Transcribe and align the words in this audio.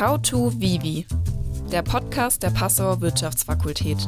How 0.00 0.16
to 0.22 0.50
Vivi, 0.58 1.06
der 1.70 1.82
Podcast 1.82 2.42
der 2.42 2.48
Passauer 2.48 3.02
Wirtschaftsfakultät. 3.02 3.98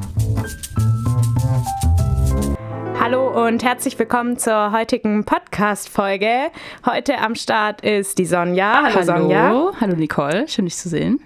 Hallo 2.99 3.47
und 3.47 3.63
herzlich 3.63 3.99
willkommen 3.99 4.39
zur 4.39 4.73
heutigen 4.73 5.25
Podcast-Folge. 5.25 6.50
Heute 6.86 7.18
am 7.18 7.34
Start 7.34 7.83
ist 7.83 8.16
die 8.16 8.25
Sonja. 8.25 8.84
Hallo, 8.84 8.95
Hallo 8.95 9.05
Sonja. 9.05 9.70
Hallo 9.78 9.96
Nicole, 9.96 10.48
schön 10.48 10.64
dich 10.64 10.77
zu 10.77 10.88
sehen. 10.88 11.20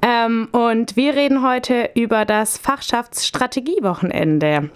Ähm, 0.00 0.46
und 0.52 0.94
wir 0.94 1.16
reden 1.16 1.44
heute 1.44 1.90
über 1.96 2.24
das 2.24 2.56
Fachschaftsstrategiewochenende. 2.56 4.70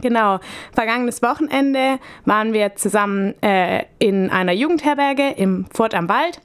Genau, 0.00 0.40
vergangenes 0.74 1.22
Wochenende 1.22 2.00
waren 2.24 2.52
wir 2.52 2.74
zusammen 2.74 3.40
äh, 3.44 3.84
in 4.00 4.28
einer 4.28 4.52
Jugendherberge 4.52 5.34
im 5.36 5.66
Furt 5.72 5.94
am 5.94 6.08
Wald, 6.08 6.40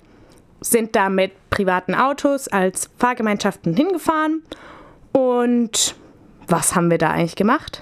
sind 0.61 0.95
da 0.95 1.09
mit 1.09 1.31
privaten 1.57 1.95
Autos 1.95 2.47
als 2.47 2.91
Fahrgemeinschaften 2.99 3.75
hingefahren. 3.75 4.43
Und 5.11 5.95
was 6.47 6.75
haben 6.75 6.91
wir 6.91 6.99
da 6.99 7.09
eigentlich 7.09 7.35
gemacht? 7.35 7.81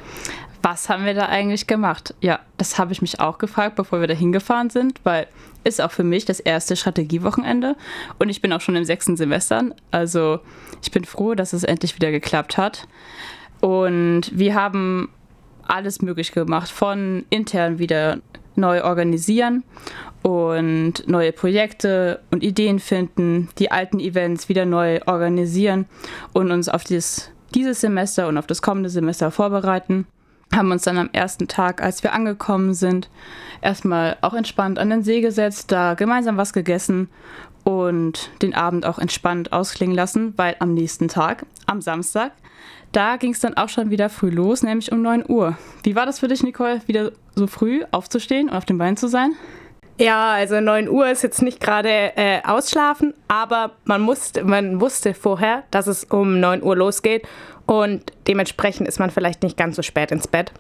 Was 0.62 0.88
haben 0.88 1.06
wir 1.06 1.14
da 1.14 1.26
eigentlich 1.26 1.68
gemacht? 1.68 2.16
Ja, 2.22 2.40
das 2.56 2.80
habe 2.80 2.94
ich 2.94 3.02
mich 3.02 3.20
auch 3.20 3.38
gefragt, 3.38 3.76
bevor 3.76 4.00
wir 4.00 4.08
da 4.08 4.14
hingefahren 4.14 4.70
sind, 4.70 5.02
weil 5.04 5.28
ist 5.66 5.82
auch 5.82 5.92
für 5.92 6.04
mich 6.04 6.24
das 6.26 6.40
erste 6.40 6.76
Strategiewochenende 6.76 7.76
und 8.18 8.30
ich 8.30 8.42
bin 8.42 8.54
auch 8.54 8.62
schon 8.62 8.76
im 8.76 8.86
sechsten 8.86 9.18
Semester. 9.18 9.64
Also 9.92 10.40
ich 10.82 10.92
bin 10.92 11.04
froh, 11.04 11.36
dass 11.36 11.54
es 11.54 11.64
endlich 11.64 11.96
wieder 11.96 12.12
geklappt 12.12 12.58
hat. 12.58 12.88
Und 13.60 14.32
wir 14.32 14.56
haben 14.56 15.10
alles 15.68 16.02
möglich 16.02 16.32
gemacht, 16.32 16.70
von 16.70 17.26
intern 17.30 17.80
wieder 17.80 18.20
neu 18.58 18.84
organisieren 18.84 19.64
und 20.22 21.08
neue 21.08 21.32
Projekte 21.32 22.20
und 22.32 22.44
Ideen 22.44 22.80
finden, 22.80 23.50
die 23.60 23.72
alten 23.72 24.00
Events 24.00 24.50
wieder 24.50 24.66
neu 24.66 25.00
organisieren 25.06 25.86
und 26.34 26.52
uns 26.52 26.68
auf 26.68 26.84
dieses, 26.84 27.32
dieses 27.54 27.82
Semester 27.82 28.28
und 28.28 28.38
auf 28.38 28.48
das 28.48 28.62
kommende 28.62 28.90
Semester 28.90 29.32
vorbereiten. 29.32 30.08
Haben 30.54 30.72
uns 30.72 30.84
dann 30.84 30.98
am 30.98 31.10
ersten 31.12 31.48
Tag, 31.48 31.82
als 31.82 32.04
wir 32.04 32.14
angekommen 32.14 32.74
sind, 32.74 33.10
erstmal 33.62 34.18
auch 34.22 34.34
entspannt 34.34 34.80
an 34.80 34.90
den 34.90 35.04
See 35.04 35.22
gesetzt, 35.22 35.72
da 35.72 35.96
gemeinsam 35.96 36.38
was 36.38 36.54
gegessen 36.54 37.10
und 37.64 38.30
den 38.42 38.54
Abend 38.54 38.86
auch 38.86 39.00
entspannt 39.00 39.52
ausklingen 39.52 39.96
lassen, 39.96 40.34
weil 40.38 40.56
am 40.60 40.74
nächsten 40.74 41.08
Tag, 41.08 41.46
am 41.66 41.82
Samstag, 41.82 42.32
da 42.92 43.18
ging 43.18 43.34
es 43.34 43.42
dann 43.42 43.58
auch 43.58 43.70
schon 43.70 43.90
wieder 43.90 44.10
früh 44.10 44.30
los, 44.30 44.64
nämlich 44.64 44.92
um 44.92 45.02
9 45.02 45.26
Uhr. 45.28 45.58
Wie 45.84 45.96
war 45.96 46.06
das 46.06 46.20
für 46.20 46.30
dich, 46.30 46.44
Nicole, 46.44 46.82
wieder 46.88 47.12
so 47.36 47.48
früh 47.48 47.84
aufzustehen 47.92 48.50
und 48.50 48.56
auf 48.56 48.66
dem 48.66 48.78
Bein 48.78 48.98
zu 48.98 49.08
sein? 49.08 49.34
Ja, 49.98 50.34
also 50.34 50.60
9 50.60 50.90
Uhr 50.90 51.10
ist 51.10 51.24
jetzt 51.24 51.42
nicht 51.42 51.62
gerade 51.62 51.90
äh, 52.18 52.42
ausschlafen, 52.44 53.14
aber 53.30 53.72
man, 53.86 54.02
musste, 54.02 54.44
man 54.44 54.82
wusste 54.82 55.14
vorher, 55.14 55.64
dass 55.72 55.88
es 55.88 56.04
um 56.04 56.40
9 56.42 56.64
Uhr 56.64 56.76
losgeht 56.76 57.26
und 57.66 58.12
dementsprechend 58.28 58.90
ist 58.90 59.00
man 59.00 59.10
vielleicht 59.10 59.42
nicht 59.42 59.56
ganz 59.56 59.78
so 59.78 59.82
spät 59.82 60.12
ins 60.12 60.28
Bett. 60.28 60.52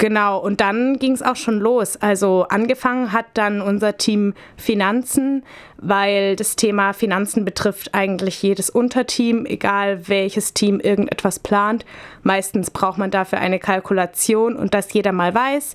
Genau, 0.00 0.38
und 0.38 0.62
dann 0.62 0.98
ging 0.98 1.12
es 1.12 1.20
auch 1.20 1.36
schon 1.36 1.60
los. 1.60 1.98
Also 1.98 2.46
angefangen 2.48 3.12
hat 3.12 3.26
dann 3.34 3.60
unser 3.60 3.98
Team 3.98 4.32
Finanzen, 4.56 5.44
weil 5.76 6.36
das 6.36 6.56
Thema 6.56 6.94
Finanzen 6.94 7.44
betrifft 7.44 7.94
eigentlich 7.94 8.42
jedes 8.42 8.70
Unterteam, 8.70 9.44
egal 9.44 10.08
welches 10.08 10.54
Team 10.54 10.80
irgendetwas 10.80 11.38
plant. 11.38 11.84
Meistens 12.22 12.70
braucht 12.70 12.96
man 12.96 13.10
dafür 13.10 13.40
eine 13.40 13.58
Kalkulation 13.58 14.56
und 14.56 14.72
dass 14.72 14.90
jeder 14.94 15.12
mal 15.12 15.34
weiß, 15.34 15.74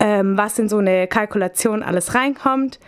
ähm, 0.00 0.36
was 0.36 0.58
in 0.58 0.68
so 0.68 0.78
eine 0.78 1.06
Kalkulation 1.06 1.84
alles 1.84 2.16
reinkommt. 2.16 2.80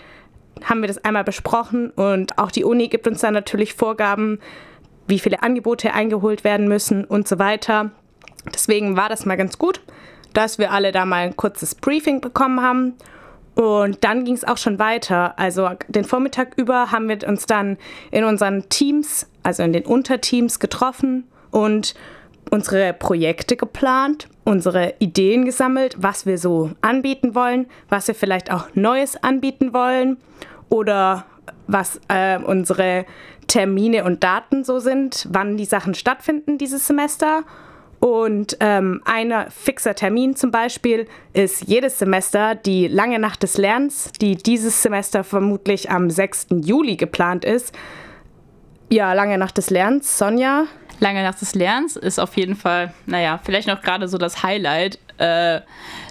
Haben 0.64 0.80
wir 0.80 0.88
das 0.88 1.04
einmal 1.04 1.22
besprochen 1.22 1.90
und 1.90 2.38
auch 2.38 2.50
die 2.50 2.64
Uni 2.64 2.88
gibt 2.88 3.06
uns 3.06 3.20
dann 3.20 3.34
natürlich 3.34 3.74
Vorgaben, 3.74 4.40
wie 5.06 5.20
viele 5.20 5.44
Angebote 5.44 5.94
eingeholt 5.94 6.42
werden 6.42 6.66
müssen 6.66 7.04
und 7.04 7.28
so 7.28 7.38
weiter. 7.38 7.92
Deswegen 8.52 8.96
war 8.96 9.08
das 9.08 9.24
mal 9.26 9.36
ganz 9.36 9.58
gut 9.58 9.80
dass 10.32 10.58
wir 10.58 10.72
alle 10.72 10.92
da 10.92 11.04
mal 11.04 11.26
ein 11.26 11.36
kurzes 11.36 11.74
Briefing 11.74 12.20
bekommen 12.20 12.60
haben. 12.60 12.94
Und 13.54 14.02
dann 14.02 14.24
ging 14.24 14.34
es 14.34 14.44
auch 14.44 14.56
schon 14.56 14.78
weiter. 14.78 15.38
Also 15.38 15.70
den 15.88 16.04
Vormittag 16.04 16.54
über 16.56 16.90
haben 16.90 17.08
wir 17.08 17.26
uns 17.28 17.46
dann 17.46 17.76
in 18.10 18.24
unseren 18.24 18.68
Teams, 18.68 19.26
also 19.42 19.62
in 19.62 19.72
den 19.72 19.84
Unterteams 19.84 20.58
getroffen 20.58 21.24
und 21.50 21.94
unsere 22.50 22.92
Projekte 22.92 23.56
geplant, 23.56 24.28
unsere 24.44 24.94
Ideen 24.98 25.44
gesammelt, 25.44 25.96
was 25.98 26.26
wir 26.26 26.38
so 26.38 26.70
anbieten 26.80 27.34
wollen, 27.34 27.66
was 27.88 28.08
wir 28.08 28.14
vielleicht 28.14 28.50
auch 28.50 28.68
Neues 28.74 29.22
anbieten 29.22 29.72
wollen 29.72 30.16
oder 30.68 31.26
was 31.66 32.00
äh, 32.08 32.38
unsere 32.38 33.04
Termine 33.46 34.04
und 34.04 34.24
Daten 34.24 34.64
so 34.64 34.78
sind, 34.78 35.28
wann 35.30 35.56
die 35.56 35.64
Sachen 35.64 35.94
stattfinden 35.94 36.58
dieses 36.58 36.86
Semester 36.86 37.42
und 38.02 38.56
ähm, 38.58 39.00
ein 39.04 39.32
fixer 39.48 39.94
Termin 39.94 40.34
zum 40.34 40.50
Beispiel 40.50 41.06
ist 41.34 41.68
jedes 41.68 42.00
Semester 42.00 42.56
die 42.56 42.88
lange 42.88 43.20
Nacht 43.20 43.44
des 43.44 43.58
Lernens, 43.58 44.10
die 44.20 44.34
dieses 44.34 44.82
Semester 44.82 45.22
vermutlich 45.22 45.88
am 45.88 46.10
6. 46.10 46.48
Juli 46.64 46.96
geplant 46.96 47.44
ist. 47.44 47.72
Ja, 48.90 49.12
lange 49.12 49.38
Nacht 49.38 49.56
des 49.56 49.70
Lernens, 49.70 50.18
Sonja. 50.18 50.64
Lange 50.98 51.22
Nacht 51.22 51.40
des 51.40 51.54
Lernens 51.54 51.94
ist 51.94 52.18
auf 52.18 52.36
jeden 52.36 52.56
Fall, 52.56 52.92
naja, 53.06 53.38
vielleicht 53.44 53.68
noch 53.68 53.80
gerade 53.82 54.08
so 54.08 54.18
das 54.18 54.42
Highlight 54.42 54.98
äh, 55.18 55.60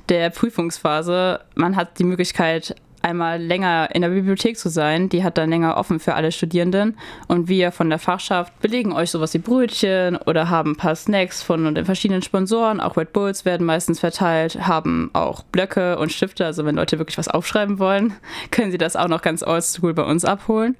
der 0.07 0.29
Prüfungsphase. 0.29 1.41
Man 1.55 1.75
hat 1.75 1.99
die 1.99 2.05
Möglichkeit, 2.05 2.73
einmal 3.01 3.41
länger 3.41 3.89
in 3.93 4.01
der 4.01 4.09
Bibliothek 4.09 4.57
zu 4.57 4.69
sein. 4.69 5.09
Die 5.09 5.23
hat 5.23 5.37
dann 5.37 5.49
länger 5.49 5.77
offen 5.77 5.99
für 5.99 6.13
alle 6.13 6.31
Studierenden. 6.31 6.97
Und 7.27 7.47
wir 7.47 7.71
von 7.71 7.89
der 7.89 7.99
Fachschaft 7.99 8.59
belegen 8.61 8.93
euch 8.93 9.11
sowas 9.11 9.33
wie 9.33 9.39
Brötchen 9.39 10.17
oder 10.17 10.49
haben 10.49 10.71
ein 10.71 10.77
paar 10.77 10.95
Snacks 10.95 11.41
von 11.41 11.73
den 11.75 11.85
verschiedenen 11.85 12.21
Sponsoren. 12.21 12.79
Auch 12.79 12.97
Red 12.97 13.13
Bulls 13.13 13.45
werden 13.45 13.65
meistens 13.65 13.99
verteilt, 13.99 14.67
haben 14.67 15.09
auch 15.13 15.43
Blöcke 15.43 15.97
und 15.97 16.11
Stifte. 16.11 16.45
Also 16.45 16.65
wenn 16.65 16.75
Leute 16.75 16.99
wirklich 16.99 17.17
was 17.17 17.27
aufschreiben 17.27 17.79
wollen, 17.79 18.13
können 18.51 18.71
sie 18.71 18.77
das 18.77 18.95
auch 18.95 19.07
noch 19.07 19.21
ganz 19.21 19.43
oldschool 19.43 19.93
bei 19.93 20.03
uns 20.03 20.25
abholen. 20.25 20.75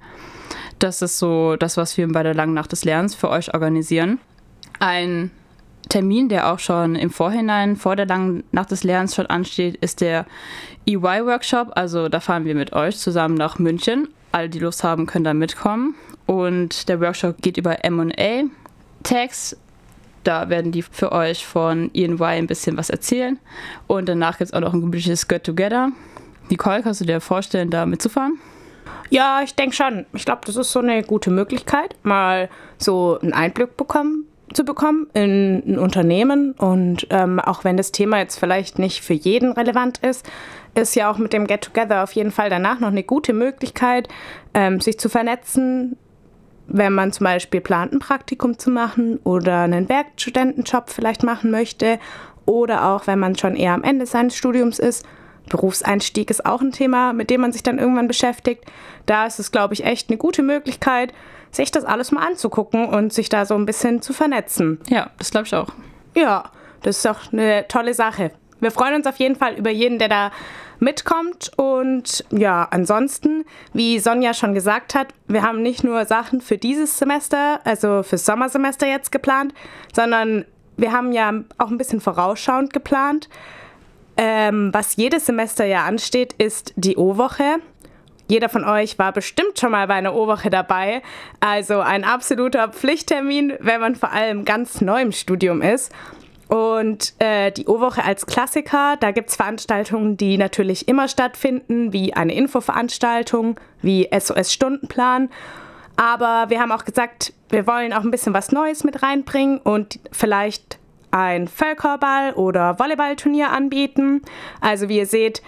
Das 0.78 1.02
ist 1.02 1.18
so 1.18 1.56
das, 1.56 1.76
was 1.76 1.96
wir 1.96 2.08
bei 2.08 2.22
der 2.22 2.34
langen 2.34 2.54
Nacht 2.54 2.72
des 2.72 2.84
Lernens 2.84 3.14
für 3.14 3.28
euch 3.28 3.54
organisieren. 3.54 4.18
Ein 4.80 5.30
Termin, 5.92 6.30
der 6.30 6.50
auch 6.50 6.58
schon 6.58 6.94
im 6.94 7.10
Vorhinein 7.10 7.76
vor 7.76 7.96
der 7.96 8.06
langen 8.06 8.44
Nacht 8.50 8.70
des 8.70 8.82
Lernens 8.82 9.14
schon 9.14 9.26
ansteht, 9.26 9.76
ist 9.76 10.00
der 10.00 10.24
EY-Workshop. 10.86 11.72
Also 11.74 12.08
da 12.08 12.18
fahren 12.18 12.46
wir 12.46 12.54
mit 12.54 12.72
euch 12.72 12.96
zusammen 12.96 13.34
nach 13.34 13.58
München. 13.58 14.08
Alle, 14.32 14.48
die 14.48 14.58
Lust 14.58 14.84
haben, 14.84 15.04
können 15.04 15.24
da 15.24 15.34
mitkommen. 15.34 15.94
Und 16.24 16.88
der 16.88 16.98
Workshop 17.02 17.42
geht 17.42 17.58
über 17.58 17.76
MA-Tags. 17.86 19.54
Da 20.24 20.48
werden 20.48 20.72
die 20.72 20.80
für 20.80 21.12
euch 21.12 21.46
von 21.46 21.90
EY 21.92 22.38
ein 22.38 22.46
bisschen 22.46 22.78
was 22.78 22.88
erzählen. 22.88 23.38
Und 23.86 24.08
danach 24.08 24.38
gibt 24.38 24.48
es 24.48 24.54
auch 24.54 24.60
noch 24.60 24.72
ein 24.72 24.80
gemütliches 24.80 25.28
Get-Together. 25.28 25.90
Nicole, 26.48 26.82
kannst 26.82 27.02
du 27.02 27.04
dir 27.04 27.20
vorstellen, 27.20 27.68
da 27.68 27.84
mitzufahren? 27.84 28.38
Ja, 29.10 29.42
ich 29.44 29.54
denke 29.54 29.76
schon. 29.76 30.06
Ich 30.14 30.24
glaube, 30.24 30.40
das 30.46 30.56
ist 30.56 30.72
so 30.72 30.78
eine 30.78 31.02
gute 31.02 31.30
Möglichkeit, 31.30 31.96
mal 32.02 32.48
so 32.78 33.18
einen 33.20 33.34
Einblick 33.34 33.76
bekommen, 33.76 34.24
zu 34.54 34.64
bekommen 34.64 35.08
in 35.14 35.62
ein 35.66 35.78
Unternehmen. 35.78 36.52
Und 36.52 37.06
ähm, 37.10 37.40
auch 37.40 37.64
wenn 37.64 37.76
das 37.76 37.92
Thema 37.92 38.18
jetzt 38.18 38.38
vielleicht 38.38 38.78
nicht 38.78 39.02
für 39.02 39.14
jeden 39.14 39.52
relevant 39.52 39.98
ist, 39.98 40.28
ist 40.74 40.94
ja 40.96 41.10
auch 41.10 41.18
mit 41.18 41.32
dem 41.32 41.46
Get 41.46 41.62
Together 41.62 42.02
auf 42.02 42.12
jeden 42.12 42.30
Fall 42.30 42.50
danach 42.50 42.80
noch 42.80 42.88
eine 42.88 43.02
gute 43.02 43.32
Möglichkeit, 43.32 44.08
ähm, 44.54 44.80
sich 44.80 44.98
zu 44.98 45.08
vernetzen, 45.08 45.96
wenn 46.66 46.94
man 46.94 47.12
zum 47.12 47.24
Beispiel 47.24 47.60
plant, 47.60 47.92
ein 47.92 47.98
Praktikum 47.98 48.58
zu 48.58 48.70
machen 48.70 49.18
oder 49.24 49.62
einen 49.62 49.88
Werkstudentenjob 49.88 50.88
vielleicht 50.88 51.22
machen 51.22 51.50
möchte 51.50 51.98
oder 52.46 52.88
auch 52.88 53.06
wenn 53.06 53.18
man 53.18 53.36
schon 53.36 53.56
eher 53.56 53.74
am 53.74 53.84
Ende 53.84 54.06
seines 54.06 54.36
Studiums 54.36 54.78
ist. 54.78 55.06
Berufseinstieg 55.48 56.30
ist 56.30 56.46
auch 56.46 56.60
ein 56.60 56.72
Thema, 56.72 57.12
mit 57.12 57.28
dem 57.28 57.40
man 57.40 57.52
sich 57.52 57.62
dann 57.62 57.78
irgendwann 57.78 58.08
beschäftigt. 58.08 58.64
Da 59.06 59.26
ist 59.26 59.38
es, 59.38 59.50
glaube 59.50 59.74
ich, 59.74 59.84
echt 59.84 60.08
eine 60.08 60.16
gute 60.16 60.42
Möglichkeit, 60.42 61.12
sich 61.52 61.70
das 61.70 61.84
alles 61.84 62.10
mal 62.10 62.26
anzugucken 62.26 62.88
und 62.88 63.12
sich 63.12 63.28
da 63.28 63.46
so 63.46 63.54
ein 63.54 63.66
bisschen 63.66 64.02
zu 64.02 64.12
vernetzen. 64.12 64.80
Ja, 64.88 65.10
das 65.18 65.30
glaube 65.30 65.46
ich 65.46 65.54
auch. 65.54 65.68
Ja, 66.14 66.50
das 66.82 66.96
ist 66.96 67.04
doch 67.04 67.32
eine 67.32 67.68
tolle 67.68 67.94
Sache. 67.94 68.32
Wir 68.60 68.70
freuen 68.70 68.94
uns 68.94 69.06
auf 69.06 69.16
jeden 69.16 69.36
Fall 69.36 69.54
über 69.54 69.70
jeden, 69.70 69.98
der 69.98 70.08
da 70.08 70.32
mitkommt. 70.78 71.52
Und 71.56 72.24
ja, 72.30 72.66
ansonsten, 72.70 73.44
wie 73.72 73.98
Sonja 73.98 74.34
schon 74.34 74.54
gesagt 74.54 74.94
hat, 74.94 75.08
wir 75.28 75.42
haben 75.42 75.62
nicht 75.62 75.84
nur 75.84 76.04
Sachen 76.04 76.40
für 76.40 76.58
dieses 76.58 76.98
Semester, 76.98 77.60
also 77.64 78.02
fürs 78.02 78.26
Sommersemester 78.26 78.86
jetzt 78.86 79.12
geplant, 79.12 79.54
sondern 79.94 80.44
wir 80.76 80.92
haben 80.92 81.12
ja 81.12 81.32
auch 81.58 81.70
ein 81.70 81.78
bisschen 81.78 82.00
vorausschauend 82.00 82.72
geplant. 82.72 83.28
Ähm, 84.16 84.70
was 84.72 84.96
jedes 84.96 85.26
Semester 85.26 85.64
ja 85.64 85.84
ansteht, 85.84 86.34
ist 86.34 86.72
die 86.76 86.96
O-Woche. 86.96 87.60
Jeder 88.32 88.48
von 88.48 88.64
euch 88.64 88.98
war 88.98 89.12
bestimmt 89.12 89.60
schon 89.60 89.72
mal 89.72 89.86
bei 89.86 89.92
einer 89.92 90.14
O-Woche 90.14 90.48
dabei. 90.48 91.02
Also 91.40 91.80
ein 91.80 92.02
absoluter 92.02 92.68
Pflichttermin, 92.68 93.52
wenn 93.60 93.78
man 93.78 93.94
vor 93.94 94.10
allem 94.10 94.46
ganz 94.46 94.80
neu 94.80 95.02
im 95.02 95.12
Studium 95.12 95.60
ist. 95.60 95.92
Und 96.48 97.12
äh, 97.18 97.52
die 97.52 97.66
O-Woche 97.66 98.02
als 98.02 98.24
Klassiker, 98.24 98.96
da 98.98 99.10
gibt 99.10 99.28
es 99.28 99.36
Veranstaltungen, 99.36 100.16
die 100.16 100.38
natürlich 100.38 100.88
immer 100.88 101.08
stattfinden, 101.08 101.92
wie 101.92 102.14
eine 102.14 102.34
Infoveranstaltung, 102.34 103.60
wie 103.82 104.08
SOS-Stundenplan. 104.10 105.28
Aber 105.96 106.48
wir 106.48 106.58
haben 106.58 106.72
auch 106.72 106.86
gesagt, 106.86 107.34
wir 107.50 107.66
wollen 107.66 107.92
auch 107.92 108.02
ein 108.02 108.10
bisschen 108.10 108.32
was 108.32 108.50
Neues 108.50 108.82
mit 108.82 109.02
reinbringen 109.02 109.58
und 109.58 110.00
vielleicht 110.10 110.78
ein 111.10 111.48
Völkerball 111.48 112.32
oder 112.32 112.78
Volleyballturnier 112.78 113.50
anbieten. 113.50 114.22
Also 114.62 114.88
wie 114.88 114.96
ihr 114.96 115.06
seht, 115.06 115.42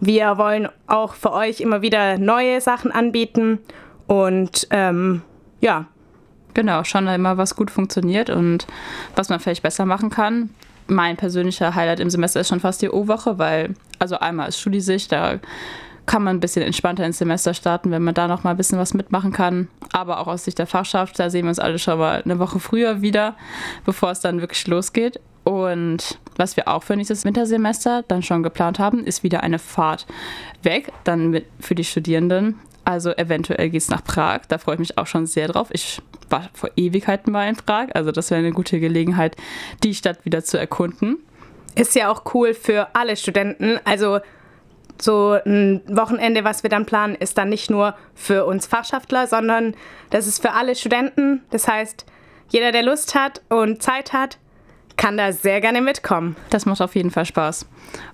wir 0.00 0.38
wollen 0.38 0.68
auch 0.86 1.14
für 1.14 1.32
euch 1.32 1.60
immer 1.60 1.82
wieder 1.82 2.18
neue 2.18 2.60
Sachen 2.60 2.90
anbieten 2.90 3.58
und 4.06 4.66
ähm, 4.70 5.22
ja. 5.60 5.86
Genau, 6.52 6.82
schauen 6.82 7.06
immer, 7.06 7.36
was 7.36 7.54
gut 7.54 7.70
funktioniert 7.70 8.28
und 8.28 8.66
was 9.14 9.28
man 9.28 9.38
vielleicht 9.38 9.62
besser 9.62 9.86
machen 9.86 10.10
kann. 10.10 10.50
Mein 10.88 11.16
persönlicher 11.16 11.76
Highlight 11.76 12.00
im 12.00 12.10
Semester 12.10 12.40
ist 12.40 12.48
schon 12.48 12.58
fast 12.58 12.82
die 12.82 12.90
O-Woche, 12.90 13.38
weil, 13.38 13.74
also 14.00 14.18
einmal 14.18 14.48
ist 14.48 14.58
Schulisicht, 14.58 15.12
da 15.12 15.38
kann 16.06 16.24
man 16.24 16.36
ein 16.36 16.40
bisschen 16.40 16.64
entspannter 16.64 17.06
ins 17.06 17.18
Semester 17.18 17.54
starten, 17.54 17.92
wenn 17.92 18.02
man 18.02 18.14
da 18.14 18.26
noch 18.26 18.42
mal 18.42 18.50
ein 18.50 18.56
bisschen 18.56 18.80
was 18.80 18.94
mitmachen 18.94 19.32
kann. 19.32 19.68
Aber 19.92 20.18
auch 20.18 20.26
aus 20.26 20.44
Sicht 20.44 20.58
der 20.58 20.66
Fachschaft, 20.66 21.20
da 21.20 21.30
sehen 21.30 21.44
wir 21.44 21.50
uns 21.50 21.60
alle 21.60 21.78
schon 21.78 22.00
mal 22.00 22.20
eine 22.24 22.40
Woche 22.40 22.58
früher 22.58 23.00
wieder, 23.00 23.36
bevor 23.84 24.10
es 24.10 24.18
dann 24.18 24.40
wirklich 24.40 24.66
losgeht. 24.66 25.20
Und 25.44 26.18
was 26.40 26.56
wir 26.56 26.66
auch 26.66 26.82
für 26.82 26.96
nächstes 26.96 27.24
Wintersemester 27.24 28.02
dann 28.08 28.22
schon 28.22 28.42
geplant 28.42 28.78
haben, 28.78 29.04
ist 29.04 29.22
wieder 29.22 29.42
eine 29.42 29.60
Fahrt 29.60 30.06
weg, 30.62 30.90
dann 31.04 31.30
mit, 31.30 31.46
für 31.60 31.76
die 31.76 31.84
Studierenden. 31.84 32.58
Also 32.84 33.12
eventuell 33.12 33.70
geht 33.70 33.82
es 33.82 33.90
nach 33.90 34.02
Prag. 34.02 34.40
Da 34.48 34.58
freue 34.58 34.74
ich 34.74 34.80
mich 34.80 34.98
auch 34.98 35.06
schon 35.06 35.26
sehr 35.26 35.48
drauf. 35.48 35.68
Ich 35.70 36.02
war 36.30 36.48
vor 36.54 36.70
Ewigkeiten 36.76 37.32
mal 37.32 37.48
in 37.48 37.56
Prag. 37.56 37.88
Also 37.94 38.10
das 38.10 38.30
wäre 38.30 38.40
eine 38.40 38.52
gute 38.52 38.80
Gelegenheit, 38.80 39.36
die 39.84 39.94
Stadt 39.94 40.24
wieder 40.24 40.42
zu 40.42 40.58
erkunden. 40.58 41.18
Ist 41.76 41.94
ja 41.94 42.10
auch 42.10 42.34
cool 42.34 42.54
für 42.54 42.88
alle 42.94 43.16
Studenten. 43.16 43.78
Also 43.84 44.20
so 45.00 45.38
ein 45.44 45.82
Wochenende, 45.86 46.42
was 46.42 46.62
wir 46.62 46.70
dann 46.70 46.86
planen, 46.86 47.14
ist 47.14 47.38
dann 47.38 47.48
nicht 47.48 47.70
nur 47.70 47.94
für 48.14 48.44
uns 48.44 48.66
Fachschaftler, 48.66 49.26
sondern 49.26 49.74
das 50.10 50.26
ist 50.26 50.40
für 50.40 50.52
alle 50.52 50.74
Studenten. 50.74 51.42
Das 51.50 51.68
heißt, 51.68 52.06
jeder, 52.48 52.72
der 52.72 52.82
Lust 52.82 53.14
hat 53.14 53.42
und 53.48 53.82
Zeit 53.82 54.12
hat, 54.12 54.38
kann 55.00 55.16
da 55.16 55.32
sehr 55.32 55.62
gerne 55.62 55.80
mitkommen. 55.80 56.36
Das 56.50 56.66
macht 56.66 56.82
auf 56.82 56.94
jeden 56.94 57.10
Fall 57.10 57.24
Spaß. 57.24 57.66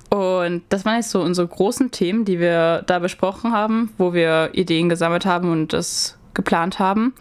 Und 0.09 0.63
das 0.69 0.85
waren 0.85 0.95
jetzt 0.95 1.11
so 1.11 1.21
unsere 1.21 1.49
großen 1.49 1.91
Themen, 1.91 2.25
die 2.25 2.39
wir 2.39 2.85
da 2.87 3.01
besprochen 3.01 3.51
haben, 3.51 3.93
wo 3.99 4.15
wir 4.15 4.51
Ideen 4.53 4.89
gesammelt 4.89 5.27
haben 5.27 5.51
und 5.51 5.73
das 5.73 6.17
geplant 6.33 6.79
haben. 6.79 7.13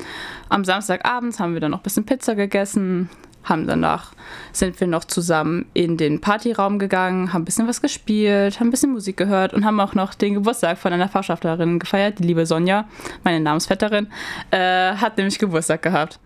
Am 0.49 0.63
Samstagabend 0.65 1.39
haben 1.39 1.55
wir 1.55 1.61
dann 1.61 1.71
noch 1.71 1.79
ein 1.79 1.83
bisschen 1.83 2.05
Pizza 2.05 2.35
gegessen, 2.35 3.09
haben 3.43 3.65
danach 3.65 4.11
sind 4.51 4.79
wir 4.79 4.85
noch 4.85 5.03
zusammen 5.03 5.65
in 5.73 5.97
den 5.97 6.21
Partyraum 6.21 6.77
gegangen, 6.77 7.33
haben 7.33 7.41
ein 7.41 7.45
bisschen 7.45 7.67
was 7.67 7.81
gespielt, 7.81 8.59
haben 8.59 8.67
ein 8.67 8.71
bisschen 8.71 8.91
Musik 8.91 9.17
gehört 9.17 9.55
und 9.55 9.65
haben 9.65 9.79
auch 9.79 9.95
noch 9.95 10.13
den 10.13 10.35
Geburtstag 10.35 10.77
von 10.77 10.93
einer 10.93 11.09
Fachschaftlerin 11.09 11.79
gefeiert. 11.79 12.19
Die 12.19 12.23
liebe 12.23 12.45
Sonja, 12.45 12.87
meine 13.23 13.39
Namensvetterin, 13.39 14.11
äh, 14.51 14.93
hat 14.93 15.17
nämlich 15.17 15.39
Geburtstag 15.39 15.81
gehabt. 15.81 16.19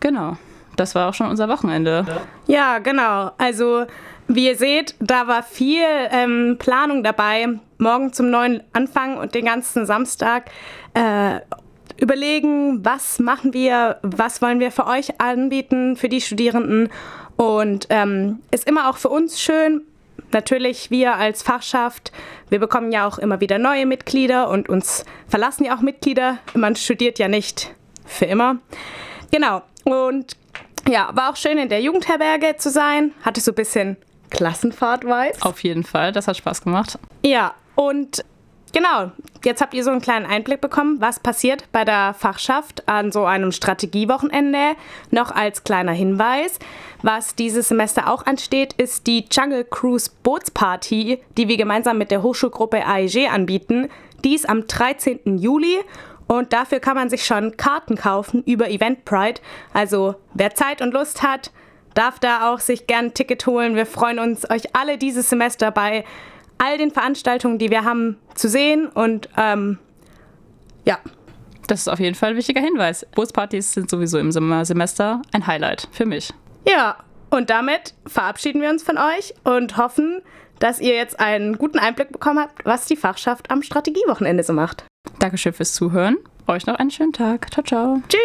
Genau, 0.00 0.36
das 0.78 0.94
war 0.94 1.08
auch 1.08 1.14
schon 1.14 1.28
unser 1.28 1.48
Wochenende. 1.48 2.06
Ja, 2.46 2.78
genau. 2.78 3.32
Also 3.38 3.86
wie 4.28 4.46
ihr 4.46 4.56
seht, 4.56 4.94
da 5.00 5.26
war 5.26 5.42
viel 5.42 5.84
ähm, 6.10 6.56
Planung 6.58 7.02
dabei. 7.02 7.48
Morgen 7.78 8.12
zum 8.12 8.30
neuen 8.30 8.62
Anfang 8.72 9.16
und 9.16 9.34
den 9.34 9.46
ganzen 9.46 9.86
Samstag. 9.86 10.50
Äh, 10.94 11.40
überlegen, 11.98 12.84
was 12.84 13.18
machen 13.18 13.52
wir, 13.52 13.98
was 14.02 14.42
wollen 14.42 14.60
wir 14.60 14.70
für 14.70 14.86
euch 14.86 15.20
anbieten, 15.20 15.96
für 15.96 16.08
die 16.08 16.20
Studierenden. 16.20 16.90
Und 17.36 17.86
ähm, 17.90 18.40
ist 18.50 18.68
immer 18.68 18.90
auch 18.90 18.96
für 18.96 19.08
uns 19.08 19.40
schön, 19.40 19.82
natürlich 20.32 20.90
wir 20.90 21.14
als 21.14 21.42
Fachschaft, 21.42 22.12
wir 22.50 22.58
bekommen 22.58 22.92
ja 22.92 23.06
auch 23.06 23.18
immer 23.18 23.40
wieder 23.40 23.58
neue 23.58 23.86
Mitglieder 23.86 24.48
und 24.48 24.68
uns 24.68 25.04
verlassen 25.28 25.64
ja 25.64 25.76
auch 25.76 25.80
Mitglieder. 25.80 26.38
Man 26.54 26.76
studiert 26.76 27.18
ja 27.18 27.28
nicht 27.28 27.74
für 28.04 28.24
immer. 28.24 28.58
Genau. 29.30 29.62
Und 29.84 30.36
ja, 30.88 31.10
war 31.14 31.30
auch 31.30 31.36
schön 31.36 31.58
in 31.58 31.68
der 31.68 31.80
Jugendherberge 31.80 32.56
zu 32.56 32.70
sein. 32.70 33.12
Hatte 33.22 33.40
so 33.40 33.52
ein 33.52 33.54
bisschen 33.54 33.96
Klassenfahrt-Vibes. 34.30 35.42
Auf 35.42 35.62
jeden 35.62 35.84
Fall, 35.84 36.12
das 36.12 36.28
hat 36.28 36.36
Spaß 36.36 36.62
gemacht. 36.62 36.98
Ja, 37.22 37.54
und 37.74 38.24
Genau, 38.72 39.12
jetzt 39.44 39.62
habt 39.62 39.72
ihr 39.72 39.82
so 39.82 39.90
einen 39.90 40.02
kleinen 40.02 40.26
Einblick 40.26 40.60
bekommen, 40.60 41.00
was 41.00 41.20
passiert 41.20 41.64
bei 41.72 41.84
der 41.84 42.14
Fachschaft 42.14 42.86
an 42.86 43.12
so 43.12 43.24
einem 43.24 43.50
Strategiewochenende. 43.50 44.76
Noch 45.10 45.30
als 45.30 45.64
kleiner 45.64 45.92
Hinweis, 45.92 46.58
was 47.02 47.34
dieses 47.34 47.68
Semester 47.68 48.12
auch 48.12 48.26
ansteht, 48.26 48.74
ist 48.74 49.06
die 49.06 49.24
Jungle 49.30 49.64
Cruise 49.64 50.10
Bootsparty, 50.22 51.18
die 51.36 51.48
wir 51.48 51.56
gemeinsam 51.56 51.96
mit 51.96 52.10
der 52.10 52.22
Hochschulgruppe 52.22 52.84
AEG 52.84 53.30
anbieten. 53.32 53.88
Die 54.24 54.34
ist 54.34 54.48
am 54.48 54.66
13. 54.66 55.38
Juli 55.38 55.78
und 56.28 56.52
dafür 56.52 56.78
kann 56.78 56.94
man 56.94 57.10
sich 57.10 57.24
schon 57.24 57.56
Karten 57.56 57.96
kaufen 57.96 58.44
über 58.44 58.70
Eventbrite. 58.70 59.42
Also 59.72 60.14
wer 60.34 60.54
Zeit 60.54 60.80
und 60.80 60.92
Lust 60.92 61.22
hat, 61.22 61.50
darf 61.94 62.20
da 62.20 62.52
auch 62.52 62.60
sich 62.60 62.86
gern 62.86 63.06
ein 63.06 63.14
Ticket 63.14 63.46
holen. 63.46 63.74
Wir 63.74 63.86
freuen 63.86 64.18
uns, 64.18 64.48
euch 64.48 64.76
alle 64.76 64.98
dieses 64.98 65.30
Semester 65.30 65.70
bei 65.70 66.04
all 66.58 66.76
den 66.76 66.90
Veranstaltungen, 66.90 67.58
die 67.58 67.70
wir 67.70 67.84
haben, 67.84 68.18
zu 68.34 68.48
sehen. 68.48 68.86
Und 68.86 69.28
ähm, 69.36 69.78
ja. 70.84 70.98
Das 71.66 71.80
ist 71.80 71.88
auf 71.88 71.98
jeden 71.98 72.14
Fall 72.14 72.30
ein 72.30 72.36
wichtiger 72.36 72.60
Hinweis. 72.60 73.06
Bootspartys 73.14 73.72
sind 73.72 73.90
sowieso 73.90 74.18
im 74.18 74.30
Semester 74.32 75.22
ein 75.32 75.46
Highlight 75.46 75.88
für 75.92 76.06
mich. 76.06 76.32
Ja, 76.66 76.96
und 77.30 77.50
damit 77.50 77.94
verabschieden 78.06 78.62
wir 78.62 78.70
uns 78.70 78.82
von 78.82 78.96
euch 78.96 79.34
und 79.44 79.76
hoffen, 79.76 80.22
dass 80.60 80.80
ihr 80.80 80.94
jetzt 80.94 81.20
einen 81.20 81.58
guten 81.58 81.78
Einblick 81.78 82.10
bekommen 82.10 82.38
habt, 82.38 82.64
was 82.64 82.86
die 82.86 82.96
Fachschaft 82.96 83.50
am 83.50 83.62
Strategiewochenende 83.62 84.42
so 84.42 84.52
macht. 84.52 84.84
Dankeschön 85.18 85.52
fürs 85.52 85.74
Zuhören. 85.74 86.16
Euch 86.46 86.66
noch 86.66 86.76
einen 86.76 86.90
schönen 86.90 87.12
Tag. 87.12 87.50
Ciao, 87.52 87.64
ciao. 87.64 88.02
Tschüss. 88.08 88.20